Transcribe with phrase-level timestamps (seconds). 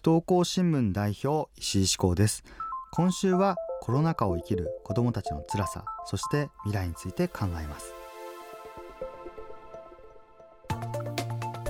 [0.00, 2.42] 不登校新聞代表石井志功です。
[2.90, 7.92] 今週はコロナ禍を生きる子どもたちの辛さそして未来について考えます。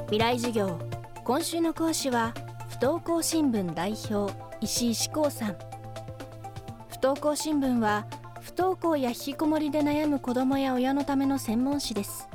[0.03, 0.79] 未来授業
[1.24, 2.32] 今週の講師は
[2.69, 5.57] 不登校新聞代表石井志功さん。
[6.89, 8.07] 不登校新聞は
[8.41, 12.29] 不登校や引きこもりで悩む子どもや親のための専門誌です。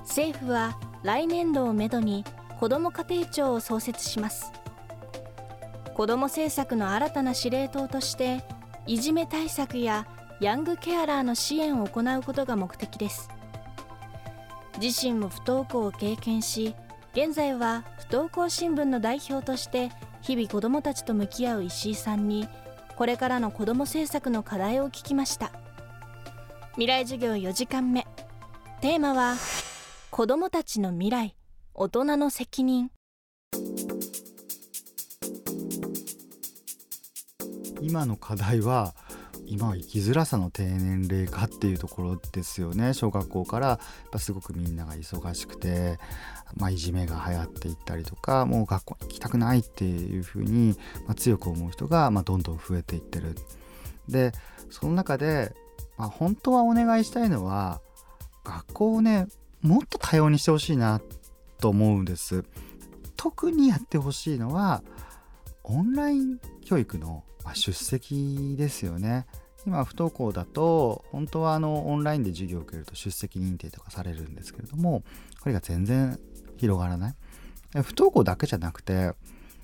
[0.00, 2.26] 政府は来年度をめどに
[2.60, 4.52] 子ども家庭庁を創設します。
[5.96, 8.44] 子ども政策の新たな司令塔として
[8.86, 10.06] いじめ対策や
[10.40, 13.30] ヤングケアラーの支援を行うことが目的です。
[14.78, 16.74] 自身も不登校を経験し
[17.14, 19.88] 現在は不登校新聞の代表として
[20.20, 22.46] 日々子どもたちと向き合う石井さんに
[22.94, 25.50] これからの子ども政策の課題を聞きました。
[26.72, 28.06] 未来授業4時間目。
[28.82, 29.36] テーマは
[30.10, 31.34] 子どもたちの未来
[31.72, 32.90] 大人の責任。
[37.86, 38.94] 今の課題は
[39.46, 43.78] 今は生きづらさの低年齢化っていうところですよね小学校からやっ
[44.10, 46.00] ぱすごくみんなが忙しくて、
[46.56, 50.74] まあ、いじめが流行っていったりとかもう学校に行きたくないっていうふうに、
[51.06, 53.36] まあ、強く思う人が、まあ、どんどん増えていってる。
[54.08, 54.32] で
[54.68, 55.54] その中で、
[55.96, 57.80] まあ、本当はお願いしたいのは
[58.42, 59.28] 学校をね
[59.62, 61.00] もっと多様にしてほしいな
[61.60, 62.44] と思うんです。
[63.16, 64.82] 特にやってほしいのは
[65.62, 69.26] オンライン教育のま出席ですよね。
[69.66, 75.02] 今不登校だと本当はあのオンラインで授業を受けると出席認定とかされるんですけれども
[75.40, 76.20] これが全然
[76.56, 77.14] 広がらない
[77.82, 79.10] 不登校だけじゃなくて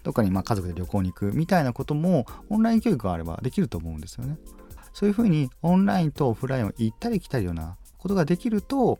[0.02, 4.38] どっかにま家族で旅行に行くみたいなこともオンライン教育があればできると思うんですよね
[4.92, 8.98] そういうふうにオンラインとオフラインを行ったり来たりようなことができると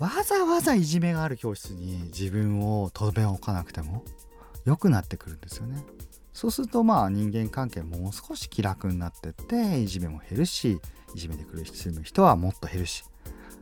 [0.00, 4.02] わざわざいじめがある教室に自分をとどめ置かなくても
[4.64, 5.84] 良くなってくるんですよね。
[6.32, 10.80] そうするとまあ人間関係もう少し気楽になってっていじめも減るし
[11.14, 13.04] いじめで苦しむ人はもっと減るし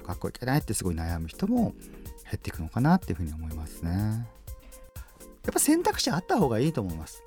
[0.07, 1.75] 学校行けないってすごい悩む人も
[2.25, 4.27] 減っていくのかなっていうふうに思いますね。
[5.45, 7.23] やっぱ選択肢あった方がいいと思います。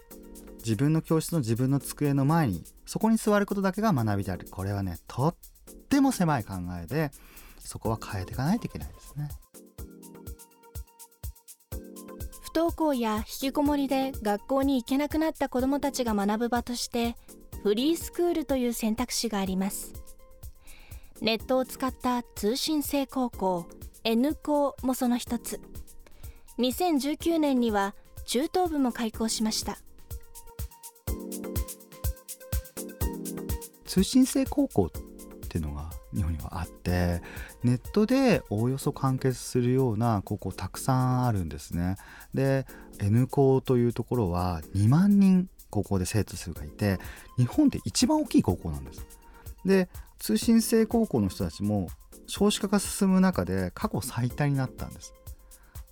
[0.64, 5.36] 自分の教室の自分の机の前にそこに座ることだけが学びであるこれはねとっ
[5.90, 7.12] ても狭い考えで
[7.58, 9.30] そこは変えていかないといけないですね
[12.52, 17.16] 不登校や引きこもりで学校に行けなくなった子どもたちが学ぶ場として
[17.64, 19.94] フリースクールという選択肢があります。
[21.22, 23.68] ネットを使った通信制高校
[24.04, 25.62] N 校もその一つ。
[26.60, 27.96] 2019年には
[28.26, 29.78] 中等部も開校しました。
[33.86, 34.92] 通信制高校っ
[35.48, 37.22] ていうのが日本にはあって
[37.64, 41.98] ネットでおおよそ完結するような高校たくさんあるんですね。
[42.34, 42.66] で
[43.00, 47.00] N 校というところは2万人高校で生徒数がいて
[47.38, 49.06] 日本で一番大きい高校なんです。
[49.66, 49.90] で
[50.20, 51.90] 通信制高校の人たちも
[52.28, 55.14] 少子化が進む中で過去最多になったんです。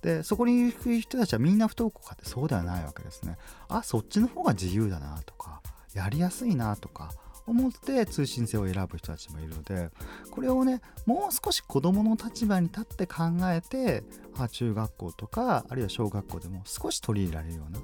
[0.02, 3.36] でそこに行く人たちはみんな不登校かってそうではないわけですね。
[3.68, 5.60] あそっちの方が自由だなとか
[5.94, 7.10] やりやすいなとか
[7.50, 9.90] 思って通信制を選ぶ人たちもいるので
[10.30, 14.04] これをねもう少し子どもの立場に立って考えて
[14.38, 17.80] あ中学校とかあるいは小学校でも少し取り入れられるような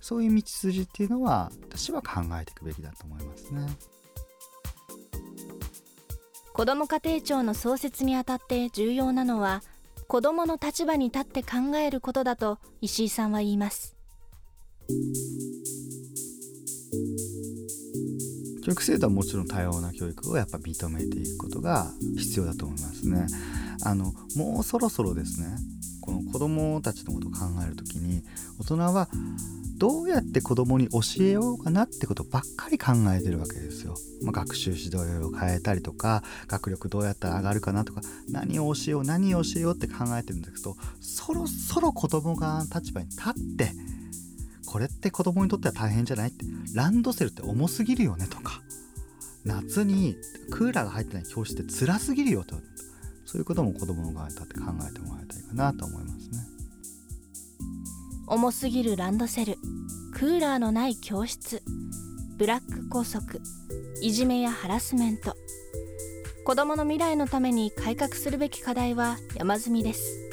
[0.00, 3.66] そういう道筋っていうのは私は考えていくべきだと思いますね。
[6.52, 9.62] 子ども家庭庁の創設にあたって重要なのは
[10.08, 13.94] 子どもの立場に立って考えることだと石井さんは言います。
[18.68, 23.26] 教育制度はもちろん多様な教育をやっぱ認めていくことが必要だと思いますね。
[23.82, 25.46] あのもうそろそろですね
[26.02, 28.24] この子どもたちのことを考える時に
[28.58, 29.08] 大人は
[29.78, 33.94] どうやって子供に教えようかなってことばっかり考えてるわけですよ。
[34.22, 43.72] まあ、学習指導を変えたりとか学力どうやったら上がるかなとか何を教えよう何を教えようって考えてるんだけどそろそろ子供が立場に立って
[44.70, 46.44] これって子供にとっては大変じゃないって
[46.74, 48.47] ランドセルって重すぎるよねとか
[49.44, 50.16] 夏に
[50.50, 52.56] クーラーが入ってない教室って辛すぎるよと。
[53.24, 56.38] そういうことも子供の側に立って考えてもらいたいかなと思いますね。
[58.26, 59.56] 重すぎるランドセル
[60.14, 61.62] クーラーのない教室。
[62.36, 63.40] ブラック校則
[64.00, 65.36] いじめやハラスメント。
[66.44, 70.30] 子どもの未来のために改革するべき課題は山積みです。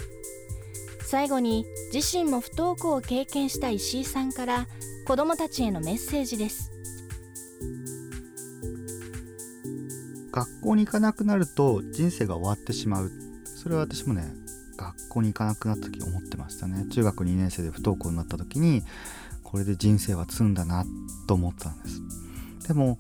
[1.02, 4.68] 最後に自身も不登校を経験した石井さんから
[5.06, 6.72] 子どもたちへのメッセージです。
[10.36, 13.12] 学校に行かなくなると人生が終わってしまう。
[13.46, 14.26] それは私もね
[14.76, 16.86] 学校に行かなくなった時思ってましたね。
[16.92, 18.84] 中学2年生で不登校になった時に
[19.44, 20.84] これで人生は積んだな
[21.26, 22.02] と思ったんです。
[22.68, 23.00] でも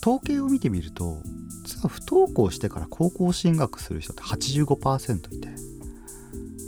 [0.00, 1.20] 統計を見てみると
[1.64, 5.48] 実は不登校してから高校進学する人って85%いて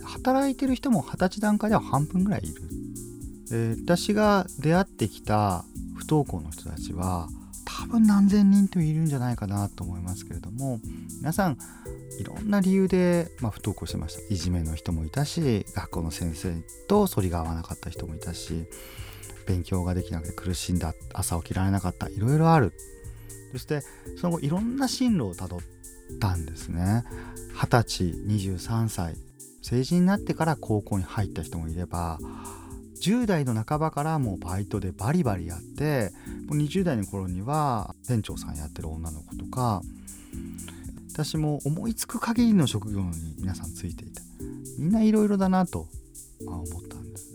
[0.05, 3.77] 働いてる人も二十歳段階では半分ぐらいいる。
[3.77, 5.65] で私が出会ってきた
[5.95, 7.29] 不登校の人たちは
[7.83, 10.81] 多分何千人といるんじゃないかなと思いますけれども
[11.19, 11.59] 皆さん
[12.21, 14.33] いろんな理由で、まあ、不登校してました。
[14.33, 16.55] いじめの人もいたし学校の先生
[16.87, 18.67] と反りが合わなかった人もいたし
[19.47, 22.73] 勉強ができなくて苦しんだ朝起きられなかったいろいろある。
[23.53, 23.83] そして
[24.17, 25.61] その後いろんな進路をたどっ
[26.21, 27.05] たんですね。
[27.53, 29.17] 二十歳23歳
[29.61, 32.19] 成人になってから高校に入った人もいれば
[33.03, 36.13] 10代の半ばからもうバイトでバリバリやって
[36.47, 39.83] もう20代の頃には店長さんやってる女の子とか
[41.13, 44.23] 私も思いつく限りの職業に皆さんついていて
[44.79, 45.87] みんないろいろだなと、
[46.47, 47.29] 思ったんです。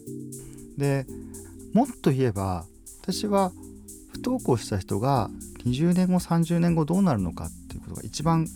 [0.77, 1.05] で
[1.73, 2.65] もっと言えば
[3.01, 3.51] 私は
[4.11, 5.29] 不登校した人が
[5.65, 8.47] 20年後30年後どうなるのかっていうことが一番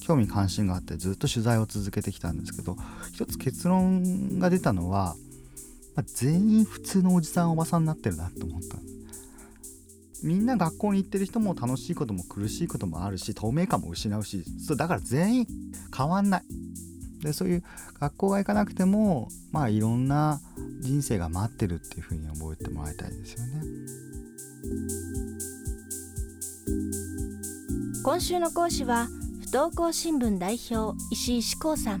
[0.00, 2.76] 興味関心があってずっと取材を続けてきたんですけど
[3.12, 5.16] 一つ結論が出たのは
[5.98, 8.78] まあ、全員普通のおじさんおばさんになってるなと思った。
[10.22, 15.46] みんな学校に行ってる人も楽しいことも苦しいこともあるし透明感も失うしそうだから全員
[15.96, 16.42] 変わんない。
[17.20, 17.64] でそういう
[17.98, 20.40] 学校が行かなくてもまあいろんな
[20.80, 23.62] 人生が待ってるっていうふうに覚えてもらいたいですよね。
[28.04, 29.08] 今週の講師は
[29.40, 32.00] 不登校新聞代表石井志功さん。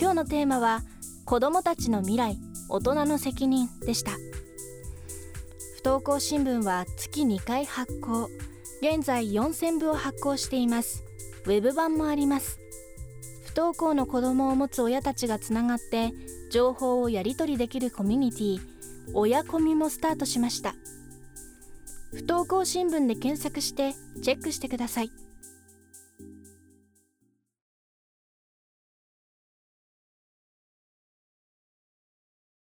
[0.00, 0.82] 今日のテーマは
[1.26, 2.45] 子どもたちの未来。
[2.68, 4.12] 大人の責任でした。
[4.12, 8.28] 不登校新聞は月2回発行。
[8.82, 11.04] 現在4000部を発行しています。
[11.44, 12.58] ウェブ版もあります。
[13.44, 16.12] 不登校の子どもを持つ親たちがつながって
[16.50, 18.60] 情報をやり取りできるコミュニティ
[19.14, 20.74] 親コミもスタートしました。
[22.12, 25.25] 不登校新聞で検索してチェックしてください。